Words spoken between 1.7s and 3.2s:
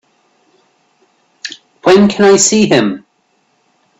When can I see him?